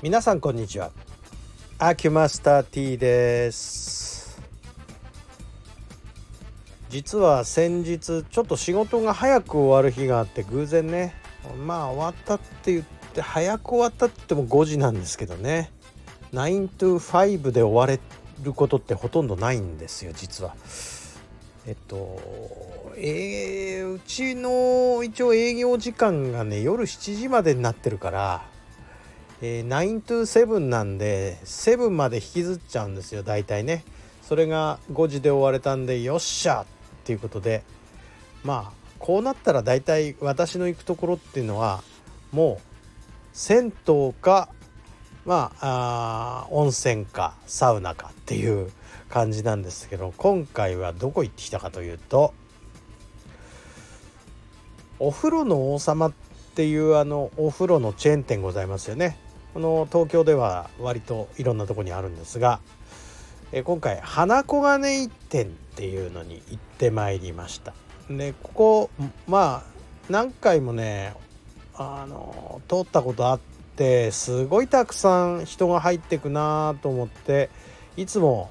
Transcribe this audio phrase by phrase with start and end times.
[0.00, 0.92] 皆さんこんにちは。
[1.80, 4.40] アキュマスター T です。
[6.88, 11.16] 実は先日ちょっと仕事が早く終わる日があって偶然ね
[11.66, 15.72] まあ終わったって言って早く終わったって言っても5時なんですけどね。
[16.32, 18.00] 9 to 5で終われ
[18.44, 20.54] ることってほとんどないんですよ実は。
[21.66, 22.20] えっと
[22.96, 28.57] えー、うちの一応営業時間がね夜7時までになってるから、
[29.40, 33.84] えー、9 to 7なんで7まで引きずっちゃうんですよ大体ね。
[34.22, 36.62] それが5時で終われたんでよっしゃ!
[36.62, 36.66] っ
[37.04, 37.62] ていうことで。
[38.44, 41.82] まあこうなったら大体私の行くところっていうのは
[42.32, 42.62] もう
[43.32, 44.48] 銭湯か
[45.24, 48.70] まああ温泉かサウナかっていう
[49.08, 52.34] 感じなんですけど今回はどこ行ってきたかというと
[54.98, 56.12] お風呂の王様っ
[56.54, 59.16] ていうあのお風呂のチェーン店ございますよね。
[59.54, 62.60] この東京では割といろんなとこにあるんですが
[63.52, 67.72] え今回花小金井店っていうのに行ってまいりました。
[68.10, 68.90] でここ
[69.26, 69.78] まあ
[70.10, 71.14] 何回もね
[71.74, 73.40] あの通ったことあっ
[73.76, 77.50] てすごいたくさん人が入ってくなと思って
[77.96, 78.50] いつも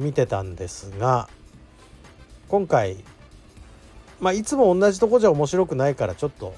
[0.00, 1.28] 見てたんですが
[2.48, 3.02] 今回
[4.20, 6.54] まあいつも同じとこじゃ面白くないからちょっと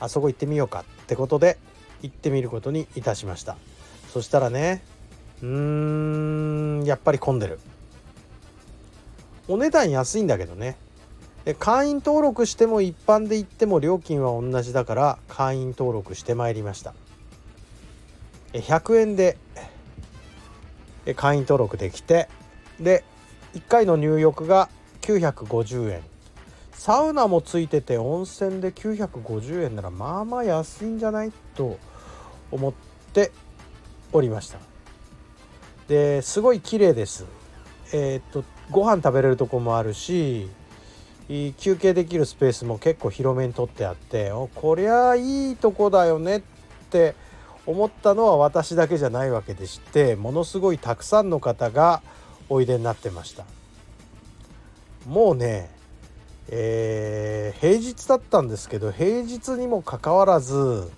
[0.00, 1.58] あそこ行ってみようかってことで
[2.04, 3.56] 行ってみることにいたしました。
[4.12, 4.84] そしたらね
[5.42, 7.58] うーんやっぱり混んでる。
[9.48, 10.76] お値段安いんだけどね。
[11.44, 16.94] で会員登録しても一般で行っても料金は同じだから会員登録してまいりました。
[18.52, 19.36] 100円で
[21.16, 22.28] 会員登録できて
[22.80, 23.04] で
[23.54, 24.68] 1回の入浴が
[25.00, 26.02] 950円。
[26.72, 31.32] サウナもついてて温泉で950円ならまあまあ安いんじゃない？
[31.54, 31.78] と
[32.54, 32.72] 思っ
[33.12, 33.32] て
[34.12, 34.58] おりました。
[35.88, 37.26] ですごい綺麗です。
[37.92, 40.48] えー、っとご飯食べれるとこもあるし
[41.58, 46.42] 休憩できるスペースも結構広めにとってあっておこりゃいいとこだよねっ
[46.90, 47.14] て
[47.66, 52.02] 思ったのは私だけじゃないわけでしてものすごいたくさんの方が
[52.48, 53.44] おいでになってました。
[55.06, 55.70] もうね
[56.48, 60.90] えー、平日だったんですけど平日にもかかわらず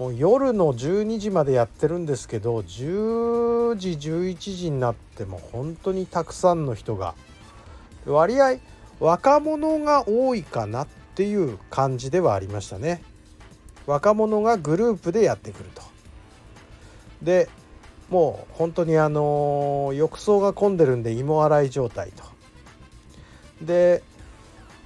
[0.00, 7.14] もう夜の12時までやってるんですけど10時11時になっても本当にたくさんの人が。
[8.06, 8.54] 割合
[8.98, 13.02] 若者が多いかなっていう感じではありましたね。
[13.84, 15.82] 若者がグループでやってくると。
[17.20, 17.50] で
[18.08, 22.24] もう本当にあの浴槽が混んでるんで芋洗い状態と。
[23.60, 24.02] で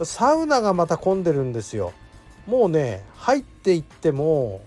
[0.02, 1.92] サウナがまた混んでるんですよ。
[2.48, 4.60] もうね入っていっても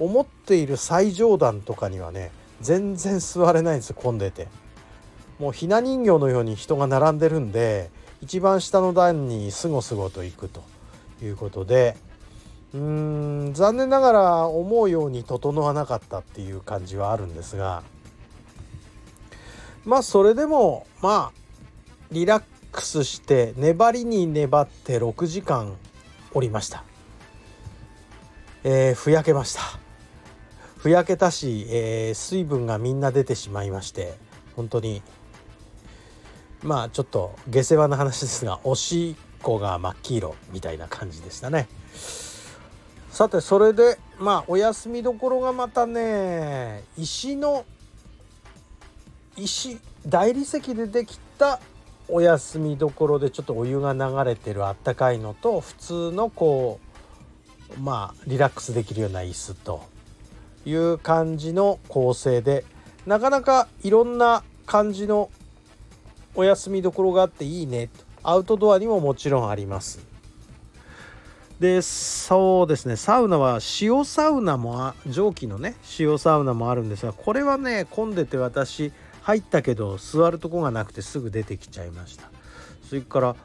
[0.00, 4.48] 思っている最上段とかにはね全然座れないんです混んでて
[5.38, 7.90] もうひな人形のように人が並んでるんで
[8.20, 10.62] 一番下の段にすごすごと行くと
[11.22, 11.96] いうことで
[12.74, 12.80] うー
[13.50, 17.82] ん残念ながら思うように整わなかったっていう感じはあるんですが
[19.84, 21.40] まあそれでもまあ
[22.10, 25.76] リラックスして粘りに粘って6時間
[26.32, 26.84] おりました。
[28.62, 29.79] えー、ふやけました。
[30.80, 34.14] ふやけたし、えー、水分がみんな出てしまいまして
[34.56, 35.02] 本当に
[36.62, 41.68] まあちょっと下世話な話ですがおしっこが真っ黄色みたいな感じでしたね。
[43.10, 47.66] さてそれでまあお休みどころがまたね石の
[49.36, 51.60] 石大理石でできた
[52.08, 56.80] お休みどころでちょっとお湯が流れてるあったかいのと普通のこ
[57.76, 59.82] うまあリラックスできるような椅子と
[60.64, 62.64] いう感じの構成で
[63.06, 65.30] なかなかいろんな感じの
[66.34, 67.88] お休みどころがあっていいね。
[67.88, 70.00] とアウトドアにももちろんあります。
[71.58, 72.96] でそうですね。
[72.96, 78.92] サウナは塩サウナも蒸気のね塩サウナもあるんですがこれはね混んでて私
[79.22, 82.30] 入ったけど座るとこがなくてすぐ出てきちゃいました。
[82.88, 83.36] それから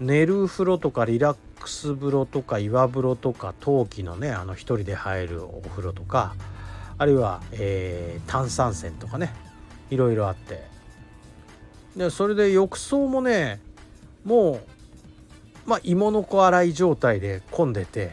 [0.00, 6.34] 寝る風呂とかリラックス風呂とか岩風呂とか陶器のねあの一人で入るお風呂とか
[6.98, 9.32] あるいは、えー、炭酸泉とかね
[9.90, 10.66] いろいろあって。
[11.96, 13.60] でそれで浴槽もね
[14.24, 14.60] も
[15.66, 18.12] うまあ芋の子洗い状態で混んでて。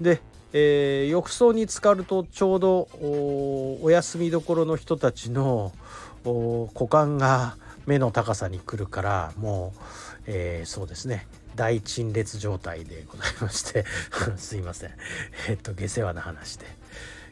[0.00, 0.20] で
[0.56, 2.88] えー、浴槽に浸かるとちょうど
[3.82, 5.72] お休みどころの人たちの
[6.24, 7.56] 股間が
[7.86, 9.80] 目の高さに来るからもう、
[10.26, 11.26] えー、そうですね。
[11.56, 13.84] 大陳列状態でございまして。
[14.38, 14.90] すいません。
[15.48, 16.66] えっと下世話な話で。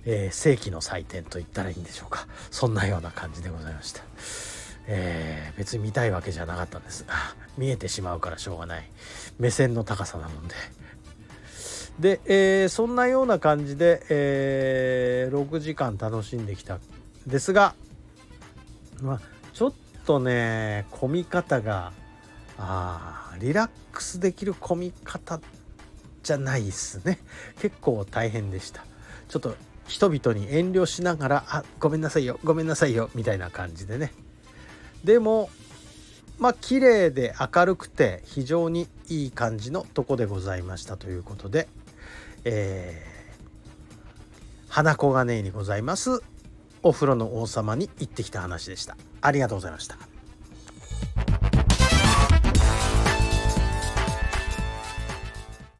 [0.04, 2.26] えー、世紀の祭典と言ったらいいんでしょうか。
[2.50, 4.02] そんなような感じでございました、
[4.86, 7.04] えー、別に見たいわけじゃなかったんです。
[7.04, 7.14] が
[7.56, 8.90] 見えてしまうからしょうがない。
[9.38, 10.54] 目線の高さなので。
[11.98, 16.80] で、えー、そんなような感じで、えー、6時間楽しんできたん
[17.26, 17.74] ですが、
[19.02, 19.20] まあ、
[19.52, 19.74] ちょっ
[20.06, 21.92] とね混み方が
[22.58, 25.40] あリラックスできる混み方
[26.22, 27.18] じゃないですね。
[27.60, 28.84] 結構大変でした。
[29.28, 29.56] ちょっと
[29.86, 34.12] 人々に遠慮しながら「あごめんなさいよごめんなさいよ」みたいな感じでね
[35.04, 35.50] でも
[36.38, 41.68] まあ綺麗で明るくて非常にいい感じのとこでございましたということで、
[42.44, 46.22] えー、花小金井にございます
[46.82, 48.96] お風呂の王様に行ってきた話でした。
[49.20, 50.11] ありがとうございました。